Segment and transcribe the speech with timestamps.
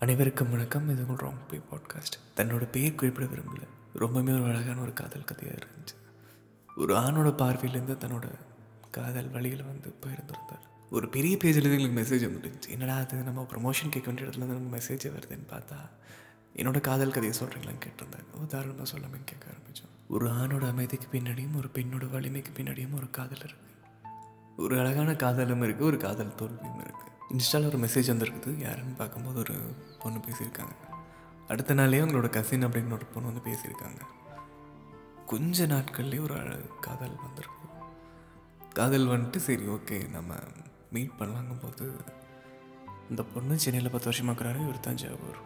[0.00, 0.88] அனைவருக்கும் வணக்கம்.
[0.88, 2.14] இது உங்கள் ராங் பே பாட்காஸ்ட்.
[2.36, 3.64] தன்னோட பேர் குறிப்பிட விரும்பல.
[3.94, 5.96] ரொம்பவுமே ஒரு அழகான ஒரு காதல் கதையாக இருந்துச்சு.
[6.76, 8.30] ஒரு ஆணோட பார்வையிலேருந்து தன்னோட
[8.90, 12.68] காதல் வழியில் வந்து போயிருந்திருந்தார் ஒரு பெரிய பேஜில் எங்களுக்கு மெசேஜ் வந்துடுச்சு.
[12.68, 13.16] என்னடா அது?
[13.16, 15.78] நம்ம ப்ரமோஷன் கேட்க வேண்டிய இடத்துல நமக்கு மெசேஜ் வருதுன்னு பார்த்தா
[16.56, 22.10] என்னோட காதல் கதையை சொல்கிறீங்களான்னு கேட்டிருந்தாங்க உதாரணமாக சொல்லாமல் கேட்க ஆரம்பித்தோம் ஒரு ஆணோட அமைதிக்கு பின்னாடியும் ஒரு பெண்ணோட
[22.10, 23.68] வலிமைக்கு பின்னாடியும் ஒரு காதல் இருக்குது
[24.56, 28.58] ஒரு அழகான காதலும் இருக்குது ஒரு காதல் தோல்வியும் இருக்குது இன்ஸ்டாவில் ஒரு மெசேஜ் வந்திருக்குது.
[28.58, 29.56] யாருன்னு பார்க்கும்போது ஒரு
[29.98, 30.74] பொண்ணு பேசியிருக்காங்க.
[31.48, 34.00] அடுத்த நாளே அவங்களோட கசின் அப்படின்னு ஒரு பொண்ணு வந்து பேசியிருக்காங்க.
[35.26, 36.36] கொஞ்ச நாட்கள்லேயே ஒரு
[36.80, 37.58] காதல் வந்திருக்கு.
[38.74, 40.34] காதல் வந்துட்டு சரி ஓகே நம்ம
[40.92, 41.86] மீட் பண்ணலாங்கும் போது
[43.10, 45.40] இந்த பொண்ணு சென்னையில் பத்து வருஷமாக இருக்கிறாரு இவர் தஞ்சாவூர்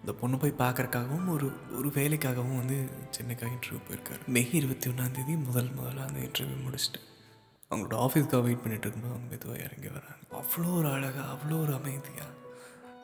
[0.00, 4.26] இந்த பொண்ணு போய் பார்க்கறக்காகவும் ஒரு ஒரு வேலைக்காகவும் வந்து சென்னைக்காக இன்டர்வியூ போயிருக்காரு.
[4.26, 7.00] மே இருபத்தி ஒன்றாந்தேதி முதல் முதலாக அந்த இன்டர்வியூ முடிச்சுட்டு.
[7.70, 12.28] அவங்களோட ஆஃபீஸ்க்காக வெயிட் பண்ணிட்டு இருக்கும்போது அவங்க மெதுவாக இறங்கி வராங்க அவ்வளோ ஒரு அழகாக அவ்வளோ ஒரு அமைதியாக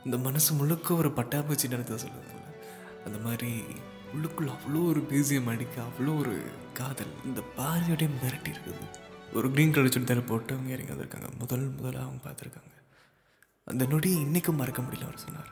[0.04, 2.64] இந்த மனசு முழுக்க ஒரு பட்டாம்பூச்சி நடத்த சொல்லுவாங்கல்ல
[3.04, 3.64] அந்த மாதிரி
[4.14, 6.42] உள்ளுக்குள்ள அவ்வளோ ஒரு பீசியம் அடிக்க அவ்வளோ ஒரு
[6.72, 8.84] காதல் இந்த பார்வையோடய மிரட்டி இருக்குது.
[9.32, 11.38] ஒரு க்ரீன் கலர் சுடிதார் போட்டு அவங்க இறங்கி வந்திருக்காங்க.
[11.38, 12.74] முதல் முதலாக அவங்க பார்த்துருக்காங்க.
[13.64, 15.50] அந்த நொடியை இன்றைக்கும் மறக்க முடியல அவர் சொன்னார்.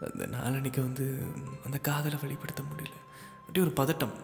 [0.00, 1.22] அந்த நாளன்னைக்கு வந்து
[1.64, 2.96] அந்த காதலை வெளிப்படுத்த முடியல.
[3.40, 4.16] அப்படியே ஒரு பதட்டம்.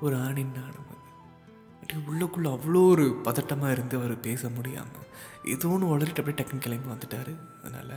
[0.00, 0.88] ஒரு ஆணின் நாணம்
[1.90, 5.06] அது உள்ளக்குள்ளே உள்ளுக்குள்ளே அவ்வளோ ஒரு பதட்டமாக இருந்து அவர் பேச முடியாமல்
[5.52, 7.32] ஏதோ ஒன்று உளறிட்டு அப்படியே டக்குன்னு கிளம்பி வந்துட்டார்.
[7.62, 7.94] அதனால்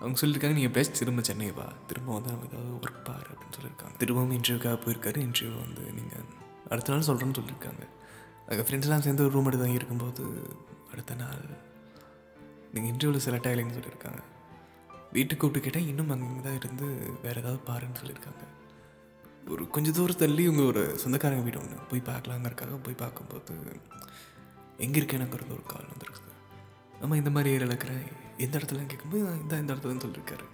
[0.00, 1.66] அவங்க சொல்லியிருக்காங்க நீங்கள் எப்படியாச்சும் திரும்ப சென்னை வா.
[1.90, 3.94] திரும்ப வந்து நம்ம ஏதாவது ஒர்க் பாரு அப்படின்னு சொல்லியிருக்காங்க.
[4.02, 5.18] திரும்பவும் இன்டர்வியூக்காக போயிருக்காரு.
[5.26, 6.26] இன்டர்வியூ வந்து நீங்கள்
[6.72, 7.84] அடுத்த நாள் சொல்கிறேன்னு சொல்லியிருக்காங்க.
[8.48, 10.24] அங்கே ஃப்ரெண்ட்ஸ்லாம் சேர்ந்து ஒரு ரூம் எடுத்து தான் இருக்கும்போது
[10.92, 11.44] அடுத்த நாள்
[12.72, 14.22] நீங்கள் இன்டர்வியூவில் செலக்ட் ஆகலைன்னு சொல்லியிருக்காங்க.
[15.16, 16.86] வீட்டுக்கு கூப்பிட்டு கேட்டால் இன்னும் அங்கே தான் இருந்து
[17.26, 18.44] வேறு ஏதாவது பாருன்னு சொல்லியிருக்காங்க.
[19.46, 23.80] ஒரு கொஞ்சம் தூரம் தள்ளி இவங்க ஒரு சொந்தக்காரங்க வீடு ஒன்று போய் பார்க்கலாங்கிறக்காக போய் பார்க்கும்போது
[24.76, 26.32] எங்கே இருக்கேனுங்கிறது ஒரு கால் வந்துருக்குது
[27.00, 30.46] நம்ம இந்த மாதிரி ஏரியாவில் இருக்கிறேன் எந்த இடத்துல கேட்கும்போது "நான் இந்த இந்த இடத்துலன்னு சொல்லியிருக்காரு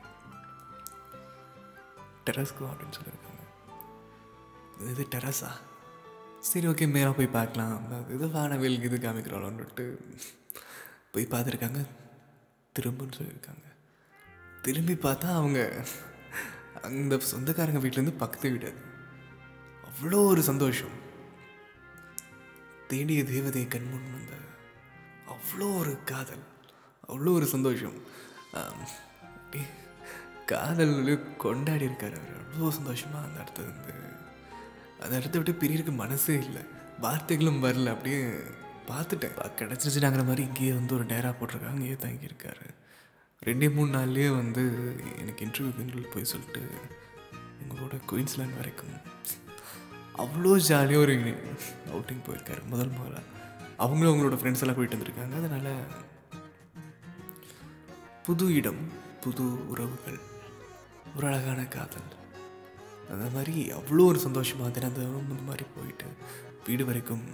[2.31, 3.43] டெரஸ்க்கு அப்படின்னு சொல்லியிருக்காங்க.
[4.91, 5.51] இது டெரஸா?
[6.41, 8.11] சரி ஓகே மேலே போய் பார்க்கலாம்.
[8.11, 9.97] இது வானவில் இது காமிக்கிறோம்னுட்டு
[11.13, 11.87] போய் பார்த்துருக்காங்க.
[12.79, 13.67] திரும்புன்னு சொல்லியிருக்காங்க.
[14.63, 15.85] திரும்பி பார்த்தா அவங்க
[16.85, 18.75] அந்த சொந்தக்காரங்க வீட்டிலேருந்து பக்கத்து வீடு
[19.87, 20.95] அவ்வளோ ஒரு சந்தோஷம்.
[22.89, 24.33] தேடிய தேவதை கண்முன் வந்த
[25.29, 26.45] அவ்வளோ ஒரு காதல்
[27.09, 27.93] அவ்வளோ ஒரு சந்தோஷம்.
[28.53, 28.89] ஆம்,
[30.47, 32.43] காதல் கொண்டாடி இருக்கார் அவர்.
[32.43, 33.93] அவ்வளோ சந்தோஷமாக அந்த இடத்துல இருந்து.
[35.01, 36.63] அந்த இடத்த விட்டு பிரியருக்கு மனசே இல்லை.
[37.03, 37.91] வார்த்தைகளும் வரல.
[37.91, 38.25] அப்படியே
[38.89, 39.37] பார்த்துட்டேன்.
[39.59, 41.75] கிடச்சிருச்சுனாங்கிற மாதிரி இங்கேயே வந்து ஒரு டேரா போட்டிருக்காங்க.
[41.75, 42.74] இங்கேயே தங்கியிருக்காரு.
[43.45, 44.63] ரெண்டே மூணு நாள்லேயே வந்து
[45.19, 46.63] எனக்கு இன்டர்வியூ போய் சொல்லிட்டு
[47.63, 48.97] எங்களோட குயின்ஸ்லாண்ட் வரைக்கும்
[50.17, 51.15] அவ்வளோ ஜாலியாக ஒரு
[51.93, 53.23] அவுட்டிங் போயிருக்காரு முதல் முதலாக
[53.77, 55.37] அவங்களும் அவங்களோட ஃப்ரெண்ட்ஸ் எல்லாம் போயிட்டு வந்திருக்காங்க.
[55.37, 55.87] அதனால்
[58.23, 58.83] புது இடம்
[59.21, 60.19] புது உறவுகள்
[61.17, 62.09] ஒரு அழகான காதல்.
[63.11, 66.05] அந்த மாதிரி அவ்வளோ ஒரு சந்தோஷமாக தினந்தோறும் இந்த மாதிரி போயிட்டு
[66.67, 67.25] வீடு வரைக்கும்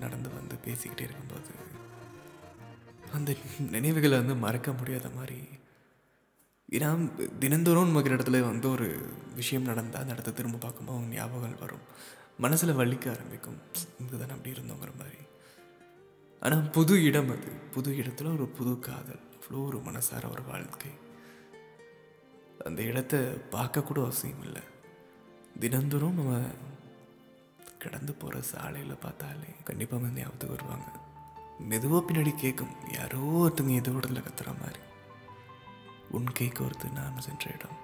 [0.00, 1.52] நடந்து வந்து பேசிக்கிட்டே இருக்கும்போது
[3.16, 3.32] அந்த
[3.70, 5.40] நினைவுகளை வந்து மறக்க முடியாத மாதிரி.
[6.72, 6.88] ஏன்னா
[7.38, 11.84] தினந்தோறும் நமக்கு இடத்துல வந்து ஒரு விஷயம் நடந்தால் அந்த இடத்த திரும்ப பார்க்கும்போது அவங்க ஞாபகங்கள் வரும்.
[12.38, 13.58] மனசில் வலிக்க ஆரம்பிக்கும்.
[14.06, 15.16] இதுதான் அப்படி இருந்தோங்கிற மாதிரி.
[16.40, 17.50] ஆனால் புது இடம் அது.
[17.72, 19.24] புது இடத்துல ஒரு புது காதல்.
[19.38, 20.90] அவ்வளோ ஒரு மனசார ஒரு வாழ்க்கை.
[22.64, 24.62] அந்த இடத்த பார்க்கக்கூட அவசியம் இல்லை.
[25.60, 26.40] தினந்தோறும் நம்ம
[27.78, 30.86] கடந்து போகிற சாலையில் பார்த்தாலே கண்டிப்பாக வந்து ஞாபகத்துக்கு வருவாங்க.
[31.58, 34.80] மெதுவாக பின்னாடி கேட்கும் யாரோ ஒருத்தங்க எதோ இடத்துல கத்துற மாதிரி.
[36.10, 37.78] உன் கை கோர்த்து நான் சென்ற இடம்.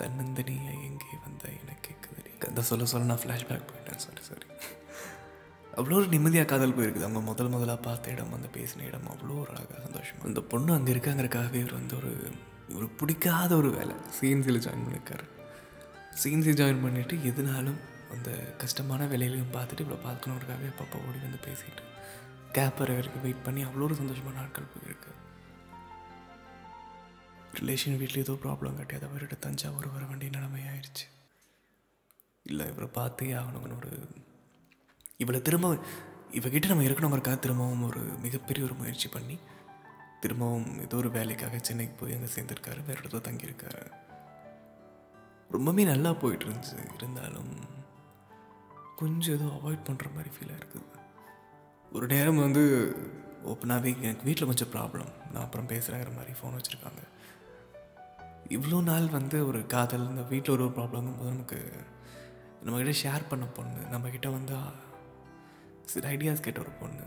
[0.00, 4.02] தன்னந்தனியாக எங்கே வந்தால் எனக்கு கேட்குது கதை சொல்ல சொல்ல நான் ஃப்ளாஷ்பேக் போயிட்டேன்.
[4.04, 4.48] சாரி சாரி
[5.76, 7.06] அவ்வளோ ஒரு நிம்மதியாக காதல் போயிருக்குது.
[7.08, 10.20] அவங்க முதல் முதலாக பார்த்த இடம் அந்த பேசின இடம் அவ்வளோ ஒரு அழகாக சந்தோஷம்.
[10.20, 12.12] அந்த பொண்ணு அங்கே இருக்காங்கிறக்காகவே இவர் வந்து ஒரு
[12.74, 13.94] ஒரு பிடிக்காத ஒரு வேலை.
[14.16, 15.26] சிஎன்சியில் ஜாயின் பண்ணியிருக்காரு
[16.22, 17.80] சிஎன்சி ஜாயின் பண்ணிவிட்டு எதுனாலும்
[18.14, 21.82] அந்த கஷ்டமான வேலையிலையும் பார்த்துட்டு இவ்வளோ பார்க்கணுங்கிறக்காகவே அப்பப்போ ஓடி வந்து பேசிட்டு
[22.56, 25.10] கேப் வரைக்கும் வெயிட் பண்ணி அவ்வளோ ஒரு சந்தோஷமான நாட்கள் போயிருக்கு.
[27.60, 31.06] ரிலேஷன் வீட்டில் ஏதோ ப்ராப்ளம் காட்டி அவர் அவர்கிட்ட தஞ்சாவூர் வர வேண்டிய நிலைமை ஆயிடுச்சு
[32.42, 33.90] இல்லை இவரை பார்த்தே ஆகணுங்கன்னு ஒரு
[35.16, 35.78] இவளை திரும்ப
[36.38, 39.38] இவகிட்ட நம்ம இருக்கணுங்கிறக்காக திரும்பவும் ஒரு மிகப்பெரிய ஒரு முயற்சி பண்ணி
[40.20, 43.84] திரும்பவும் ஏதோ ஒரு வேலைக்காக சென்னைக்கு போய் அங்கே சேர்ந்துருக்காரு வேறு இடத்துல தங்கியிருக்காரு.
[45.50, 46.94] ரொம்பவே நல்லா போயிட்டு இருந்துச்சு.
[46.96, 47.52] இருந்தாலும்
[48.96, 51.01] கொஞ்சம் ஏதோ அவாய்ட் பண்ணுற மாதிரி ஃபீலாக இருக்குது.
[51.92, 52.62] ஒரு நேரம் வந்து
[53.46, 57.02] ஓப்பனாகவே எனக்கு வீட்டில் கொஞ்சம் ப்ராப்ளம் நான் அப்புறம் பேசுகிறேங்கிற மாதிரி ஃபோன் வச்சுருக்காங்க.
[58.48, 61.58] இவ்வளோ நாள் வந்து ஒரு காதல் இந்த வீட்டில் ஒரு ப்ராப்ளம் போது நமக்கு
[62.64, 64.56] நம்மக்கிட்ட ஷேர் பண்ண பொண்ணு நம்மக்கிட்ட வந்து
[65.84, 67.04] சில ஐடியாஸ் கேட்ட ஒரு பொண்ணு.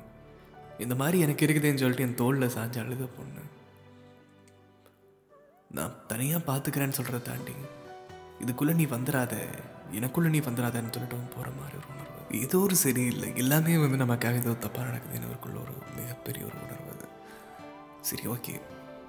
[0.77, 3.43] இந்த மாதிரி எனக்கு இருக்குதுன்னு சொல்லிட்டு என் தோளில் சாஞ்சு அழுத பொண்ணு.
[5.71, 7.55] நான் தனியாக பார்த்துக்கிறேன்னு சொல்கிறத தாண்டி
[8.39, 9.47] இதுக்குள்ளே நீ வந்துடாத
[9.91, 12.39] எனக்குள்ளே நீ வந்துடாதன்னு சொல்லிட்டு அவன் போகிற மாதிரி ஒரு உணர்வு.
[12.41, 13.35] இது ஒரு சரியில்லை.
[13.35, 17.05] எல்லாமே வந்து நமக்காக ஏதோ தப்பாக நடக்குதுன்னு அவருக்குள்ள ஒரு மிகப்பெரிய ஒரு உணர்வு அது.
[18.01, 18.61] சரி ஓகே.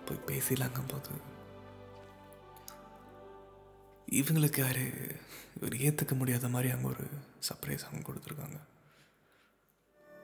[0.05, 1.35] போய் பேசிடலாங்கும் போது
[4.13, 5.17] இவங்களுக்கு யாரு?
[5.57, 7.09] இவர் ஏற்றுக்க முடியாத மாதிரி அங்கே ஒரு
[7.49, 8.59] சர்ப்ரைஸ் அவங்க கொடுத்துருக்காங்க.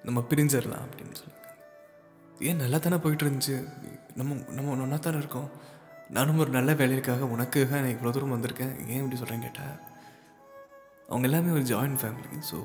[0.02, 2.40] நம்ம பிரிஞ்சிடலாம் அப்படின்னு சொல்லியிருக்காங்க.
[2.40, 3.72] ஏன் நல்லா தானே போயிட்டு இருந்துச்சு?
[4.14, 5.50] நம்ம நம்ம ஒன்றா தானே இருக்கோம்.
[6.16, 8.72] நானும் ஒரு நல்ல வேலைக்காக உனக்காக நான் இவ்வளோ தூரம் வந்திருக்கேன்.
[8.92, 9.76] ஏன் இப்படி சொல்கிறேன்னு கேட்டால்
[11.08, 12.58] அவங்க எல்லாமே ஒரு ஜாயின்ட் ஃபேமிலி ஸோ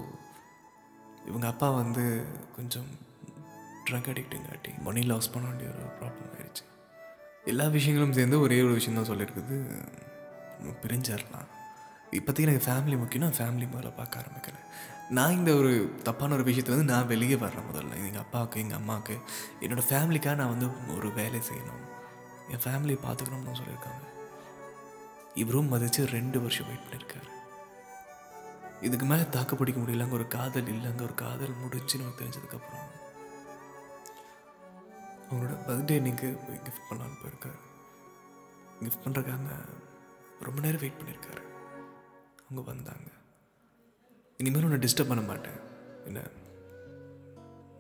[1.30, 2.04] இவங்க அப்பா வந்து
[2.58, 2.90] கொஞ்சம்
[3.88, 6.66] ட்ரக் அடிக்டுங்காட்டி மணி லாஸ் பண்ண வேண்டிய ஒரு ப்ராப்ளம் ஆயிடுச்சு
[7.52, 9.58] எல்லா விஷயங்களும் சேர்ந்து ஒரே ஒரு விஷயம் தான் சொல்லியிருக்குது.
[10.84, 11.50] பிரிஞ்சிடலாம்
[12.18, 14.64] இப்போதைக்கு எனக்கு ஃபேமிலி முக்கியம் நான் ஃபேமிலி முதல்ல பார்க்க ஆரம்பிக்கிறேன்
[15.18, 15.72] நான் இந்த ஒரு
[16.08, 17.94] தப்பான ஒரு விஷயத்துலேருந்து நான் வெளியே வர்றேன் முதல்ல.
[18.08, 19.16] எங்கள் அப்பாவுக்கு எங்கள் அம்மாவுக்கு
[19.64, 21.84] என்னோடய ஃபேமிலிக்காக நான் வந்து ஒரு வேலை செய்யணும்.
[22.50, 24.06] என் ஃபேமிலியை பார்த்துக்கணும்னு சொல்லியிருக்காங்க.
[25.34, 27.36] இவரும் மதித்து ரெண்டு வருஷம் வெயிட் பண்ணியிருக்காரு.
[28.82, 32.88] இதுக்கு மேலே தாக்கு பிடிக்க முடியலங்க ஒரு காதல் இல்லைங்க ஒரு காதல் முடிஞ்சு நமக்கு தெரிஞ்சதுக்கப்புறம்.
[35.32, 37.60] அவங்களோட பர்த்டே அன்னைக்கு போய் கிஃப்ட் பண்ணலான்னு போயிருக்காரு.
[38.82, 39.70] கிஃப்ட் பண்ணுறக்காங்க
[40.40, 41.42] ரொம்ப நேரம் வெயிட் பண்ணியிருக்காரு.
[42.44, 43.10] அவங்க வந்தாங்க.
[44.38, 45.60] இனிமேல் உன்னை டிஸ்டர்ப் பண்ண மாட்டேன்.
[46.06, 46.22] என்ன?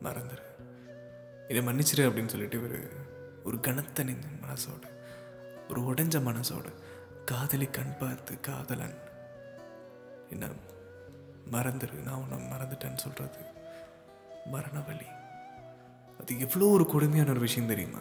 [0.03, 0.45] மறந்துடு
[1.47, 3.15] இதை மன்னிச்சிரு அப்படின்னு சொல்லிட்டு இவர்
[3.47, 4.89] ஒரு கனத்த நின்ற மனசோடு
[5.69, 6.73] ஒரு உடைஞ்ச மனசோடு
[7.25, 8.97] காதலி கண் பார்த்து காதலன்
[10.29, 10.47] என்ன
[11.51, 13.37] மறந்துடு நான் உன்னை மறந்துட்டேன்னு சொல்கிறது
[14.45, 15.05] மரண வழி.
[16.19, 17.99] அது எவ்வளோ ஒரு கொடுமையான ஒரு விஷயம் தெரியுமா?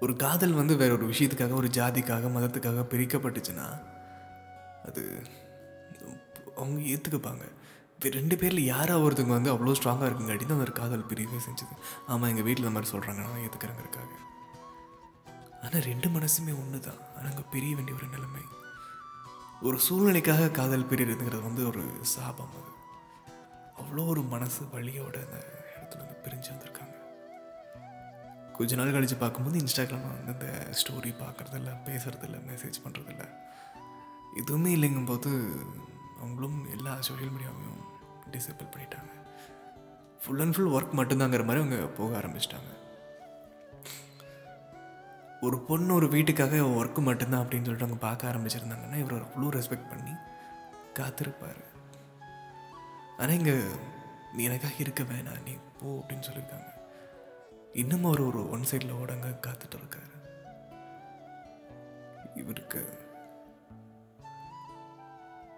[0.00, 3.82] ஒரு காதல் வந்து வேற ஒரு விஷயத்துக்காக ஒரு ஜாதிக்காக மதத்துக்காக பிரிக்கப்பட்டுச்சுன்னா
[4.84, 5.22] அது
[6.56, 7.48] அவங்க ஏற்றுக்குப்பாங்க
[8.00, 11.74] ரெண்டு பேரில் யாராக ஒருத்தவங்க வந்து அவ்வளோ ஸ்ட்ராங்காக இருக்குங்காட்டி தான் அந்த காதல் பிரியவே செஞ்சது.
[12.06, 14.12] ஆமாம் எங்கள் வீட்டில் இந்த மாதிரி சொல்கிறாங்க நான் ஏற்றுக்கிறேங்கிறதுக்காக
[15.62, 18.42] ஆனால் ரெண்டு மனசுமே ஒன்று தான் ஆனால் அங்கே பிரிய வேண்டிய ஒரு நிலைமை.
[19.62, 21.82] ஒரு சூழ்நிலைக்காக காதல் பிரியறதுங்கிறது வந்து ஒரு
[22.14, 22.72] சாபம் அது.
[23.80, 25.38] அவ்வளோ ஒரு மனசு வழியோட அந்த
[25.76, 26.94] இடத்துல வந்து பிரிஞ்சு வந்திருக்காங்க.
[28.58, 30.48] கொஞ்ச நாள் கழித்து பார்க்கும்போது இன்ஸ்டாகிராமில் வந்து இந்த
[30.80, 33.26] ஸ்டோரி பார்க்குறதில்ல பேசுகிறதில்ல மெசேஜ் பண்ணுறதில்ல
[34.42, 35.32] எதுவுமே இல்லைங்கும்போது
[36.20, 37.77] அவங்களும் எல்லா சோஷியல் மீடியாவையும்
[38.34, 39.12] டிசேபிள் பண்ணிட்டாங்க.
[40.22, 42.72] ஃபுல் அண்ட் ஃபுல் ஒர்க் மட்டும்தாங்கிற மாதிரி அவங்க போக ஆரம்பிச்சிட்டாங்க.
[45.46, 50.14] ஒரு பொண்ணு ஒரு வீட்டுக்காக ஒர்க்கு மட்டும்தான் அப்படின்னு சொல்லிட்டு அவங்க பார்க்க ஆரம்பிச்சிருந்தாங்கன்னா இவர் அவ்வளோ ரெஸ்பெக்ட் பண்ணி
[50.98, 51.62] காத்திருப்பார்.
[53.20, 53.54] ஆனால் இங்கே
[54.34, 56.70] நீ எனக்காக இருக்க வேணாம் நீ போ அப்படின்னு சொல்லியிருக்காங்க.
[57.82, 60.14] இன்னும் அவர் ஒரு ஒன் சைடில் ஓடங்க காத்துட்டு இருக்காரு.
[62.42, 62.82] இவருக்கு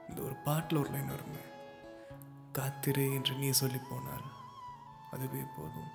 [0.08, 1.40] இந்த ஒரு பாட்டில் ஒரு லைன் வருங்க.
[2.52, 4.26] காத்திரு என்று நீ சொல்லி போனால்
[5.11, 5.91] அதுவே போதும்.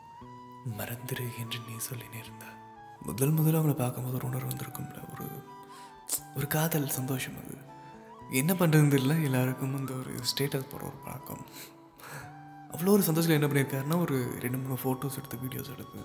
[0.77, 2.57] மறந்துரு என்று நீ சொல்லி நேர்ந்தால்.
[3.01, 4.99] முதல் முதல்ல அவங்கள பார்க்கும்போது ஒரு உணர்வு வந்திருக்கும்ல.
[5.13, 5.27] ஒரு
[6.35, 7.57] ஒரு காதல் சந்தோஷம் அது.
[8.31, 9.23] என்ன பண்ணுறதுன்னு தெரியல.
[9.23, 11.45] எல்லாருக்கும் இந்த ஒரு ஸ்டேட்டஸ் போடுற ஒரு பழக்கம்.
[12.71, 15.99] அவ்வளோ ஒரு சந்தோஷத்தில் என்ன பண்ணியிருக்காருன்னா ஒரு ரெண்டு மூணு ஃபோட்டோஸ் எடுத்து வீடியோஸ் எடுத்து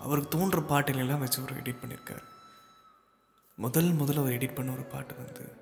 [0.00, 2.24] அவருக்கு தோன்ற பாட்டுகளெல்லாம் வச்சு ஒரு எடிட் பண்ணியிருக்காரு.
[3.56, 5.52] முதல் முதல்ல அவர் எடிட் பண்ண ஒரு பாட்டு வந்து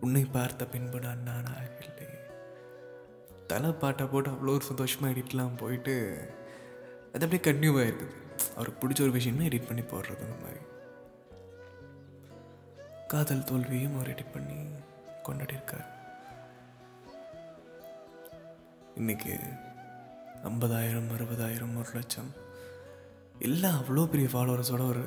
[0.00, 2.09] உன்னை பார்த்த பின்பு நான் நானாக இல்லை
[3.50, 5.94] தலை பாட்டை போட்டு அவ்வளோ ஒரு சந்தோஷமாக எடிட்லாம் போயிட்டு
[7.12, 8.16] அது அப்படியே கன்டினியூ ஆகிருக்குது
[8.56, 10.60] அவருக்கு பிடிச்ச ஒரு விஷயமே எடிட் பண்ணி போடுறது அந்த மாதிரி.
[13.06, 14.58] காதல் தோல்வியும் அவர் எடிட் பண்ணி
[15.26, 15.88] கொண்டாடிருக்கார்
[18.94, 19.34] இன்னைக்கு
[20.44, 22.30] ஐம்பதாயிரம் அறுபதாயிரம் ஒரு லட்சம்
[23.48, 25.04] எல்லாம் அவ்வளோ பெரிய ஃபாலோவர்ஸோட ஒரு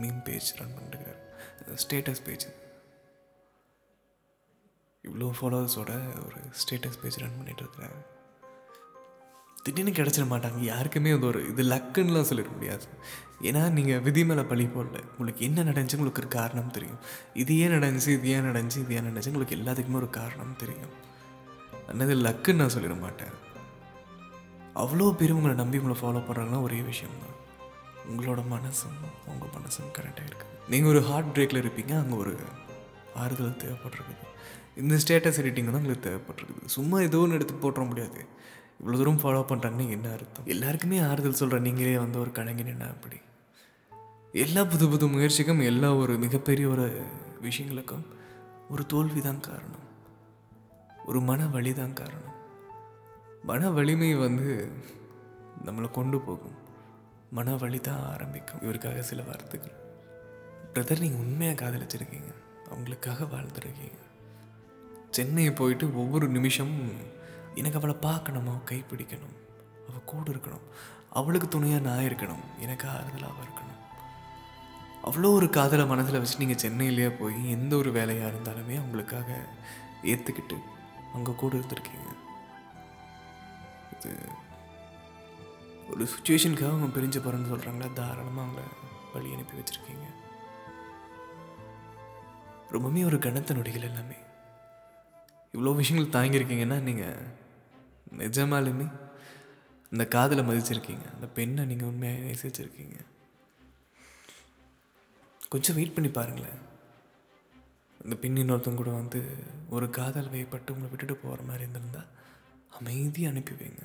[0.00, 1.20] மீம் பேஜ் ரன் பண்ணிருக்கார்.
[1.82, 2.46] ஸ்டேட்டஸ் பேஜ்
[5.22, 5.92] இவ்வளோ ஃபாலோவர்ஸோட
[6.26, 8.10] ஒரு ஸ்டேட்டஸ் பேஜ் ரன் பண்ணிட்டு
[9.64, 10.58] திடீர்னு கிடச்சிட மாட்டாங்க.
[10.58, 12.86] யாருக்குமே அது ஒரு இது லக்குன்னுலாம் சொல்லிட முடியாது.
[13.48, 14.98] ஏன்னா நீங்கள் விதி மேலே பழி போடல.
[15.10, 15.98] உங்களுக்கு என்ன நடந்துச்சு?
[15.98, 16.98] உங்களுக்கு ஒரு காரணம் தெரியும்.
[17.42, 18.08] இது ஏன் நடந்துச்சு?
[18.08, 18.78] இது ஏன் நடந்துச்சு?
[18.84, 19.32] இது ஏன் நடந்துச்சு?
[19.32, 20.92] உங்களுக்கு எல்லாத்துக்குமே ஒரு காரணம் தெரியும்.
[21.90, 23.32] அன்னது லக்குன்னு நான் சொல்லிட மாட்டேன்.
[24.82, 27.38] அவ்வளோ பேர் உங்களை நம்பி உங்களை ஃபாலோ பண்ணுறாங்கன்னா ஒரே விஷயம்தான்.
[28.10, 28.98] உங்களோட மனசும்
[29.32, 31.94] உங்கள் மனசும் கரெக்டாக இருக்குது நீங்கள் ஒரு ஹார்ட் பிரேக்கில் இருப்பீங்க.
[32.02, 32.34] அங்கே ஒரு
[33.14, 34.28] ஆறுதல் தேவைப்பட்டிருக்குது.
[34.76, 36.64] இந்த ஸ்டேட்டஸ் எடிட்டிங் தான் உங்களுக்கு தேவைப்பட்டிருக்குது.
[36.64, 38.26] சும்மா ஏதோ ஒன்று எடுத்து போட்டுற முடியாது.
[38.80, 40.46] இவ்வளோ தூரம் ஃபாலோ பண்ணுறாங்கன்னு என்ன அர்த்தம்?
[40.46, 43.16] எல்லாருக்குமே ஆறுதல் சொல்கிற நீங்களே வந்து ஒரு கலைஞன் என்ன அப்படி?
[44.32, 47.04] எல்லா புது புது முயற்சிக்கும் எல்லா ஒரு மிகப்பெரிய ஒரு
[47.42, 48.04] விஷயங்களுக்கும்
[48.68, 49.86] ஒரு தோல்வி தான் காரணம்.
[51.04, 52.34] ஒரு மன வலி தான் காரணம்.
[53.42, 54.72] மன வலிமை வந்து
[55.64, 56.56] நம்மளை கொண்டு போகும்.
[57.30, 58.60] மன வலி தான் ஆரம்பிக்கும்.
[58.60, 59.76] இவருக்காக சில வார்த்தைகள்.
[60.74, 62.32] பிரதர் நீங்கள் உண்மையாக காதலிச்சிருக்கீங்க.
[62.70, 64.01] அவங்களுக்காக வாழ்ந்துருக்கீங்க.
[65.16, 66.92] சென்னையை போயிட்டு ஒவ்வொரு நிமிஷமும்
[67.54, 68.54] எனக்கு அவளை பார்க்கணுமா?
[68.70, 69.36] கைப்பிடிக்கணும்.
[69.88, 70.66] அவள் கூட இருக்கணும்.
[71.10, 72.44] அவளுக்கு துணையாக நான் இருக்கணும்.
[72.58, 73.80] எனக்கு ஆறுதலாக இருக்கணும்.
[75.04, 79.28] அவ்வளோ ஒரு காதலை மனதில் வச்சு நீங்கள் சென்னையிலேயே போய் எந்த ஒரு வேலையாக இருந்தாலுமே அவங்களுக்காக
[80.02, 80.56] ஏற்றுக்கிட்டு
[81.14, 82.10] அங்கே கூட இருந்திருக்கீங்க.
[83.96, 84.12] இது
[85.90, 88.62] ஒரு சுச்சுவேஷனுக்காக அவங்க பிரிஞ்சு போகிறேன்னு சொல்கிறாங்களா தாராளமாக அவங்கள
[89.14, 90.06] வழி அனுப்பி வச்சுருக்கீங்க.
[92.72, 94.14] ரொம்பவுமே ஒரு கணத்த நொடிகள் எல்லாமே.
[95.54, 97.18] இவ்வளோ விஷயங்கள் தாங்கியிருக்கீங்கன்னா நீங்கள்
[98.20, 98.86] நிஜமாலுமே
[99.92, 101.06] இந்த காதலை மதிச்சிருக்கீங்க.
[101.14, 102.98] அந்த பெண்ணை நீங்கள் உண்மையாக நேசிச்சிருக்கீங்க.
[105.52, 106.60] கொஞ்சம் வெயிட் பண்ணி பாருங்களேன்.
[108.04, 109.20] இந்த பெண் இன்னொருத்தங்க கூட வந்து
[109.76, 112.02] ஒரு காதல் வயப்பட்டு உங்களை விட்டுட்டு போகிற மாதிரி இருந்திருந்தா
[112.78, 113.84] அமைதியாக அனுப்பி வைங்க.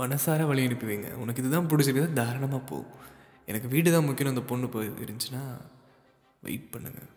[0.00, 1.08] மனசார வழி அனுப்பி வைங்க.
[1.22, 2.78] உனக்கு இதுதான் பிடிச்சிருக்குது தாராளமாக போ.
[3.50, 5.42] எனக்கு வீடு தான் முக்கியம் அந்த பொண்ணு போய் இருந்துச்சுன்னா
[6.46, 7.10] வெயிட் பண்ணுங்கள்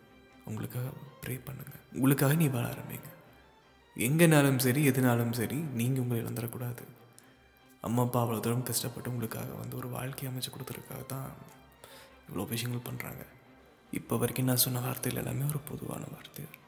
[0.48, 0.88] உங்களுக்காக
[1.24, 3.10] ப்ரே பண்ணுங்கள் உங்களுக்காக நீ வாழ ஆரம்பிங்க.
[3.96, 6.84] எங்கேனாலும் சரி எதுனாலும் சரி நீங்கள் உங்களை இழந்துடக்கூடாது.
[7.80, 11.28] அம்மா அப்பா அவ்வளோ தூரம் கஷ்டப்பட்டு உங்களுக்காக வந்து ஒரு வாழ்க்கை அமைச்சு கொடுத்துருக்காக தான்
[12.28, 13.24] இவ்வளோ விஷயங்கள் பண்ணுறாங்க
[13.92, 16.58] இப்போ வரைக்கும் நான் சொன்ன வார்த்தைகள் எல்லாமே ஒரு பொதுவான வார்த்தைகள்.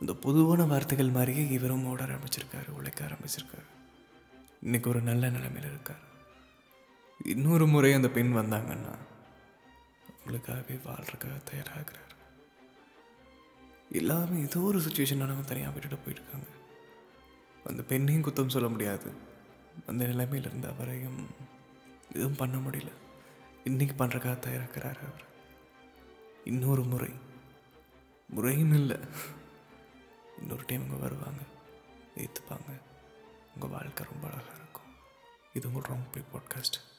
[0.00, 3.68] இந்த பொதுவான வார்த்தைகள் மாதிரியே இவரும் ஓட ஆரம்பிச்சிருக்காரு உழைக்க ஆரம்பிச்சிருக்காரு.
[4.66, 6.02] இன்றைக்கி ஒரு நல்ல நிலைமையில் இருக்கார்.
[7.24, 8.94] இன்னொரு முறை அந்த பெண் வந்தாங்கன்னா
[10.12, 12.11] உங்களுக்காகவே வாழ்கிறக்காக தயாராகிறார்.
[13.92, 16.46] எல்லாருமே ஏதோ ஒரு சுச்சுவேஷன் அவங்க தனியாக விட்டுட்டு போயிருக்காங்க.
[17.64, 19.12] அந்த பெண்ணையும் குத்தம் சொல்ல முடியாது.
[19.86, 21.26] அந்த நிலைமையில் இருந்த அவரையும்
[22.12, 22.92] எதுவும் பண்ண முடியல.
[23.64, 25.24] இன்னைக்கு பண்ணுறக்காக தயாராகிறார் அவர்.
[26.44, 27.10] இன்னொரு முறை.
[28.28, 28.96] முறையும் இல்லை.
[30.40, 31.42] இன்னொரு டைம் இங்கே வருவாங்க.
[32.16, 32.80] ஏற்றுப்பாங்க
[33.54, 34.94] உங்கள் வாழ்க்கை ரொம்ப அழகாக இருக்கும்.
[35.52, 36.91] இது உங்கள் ராங் ப்ளே பாட்காஸ்ட்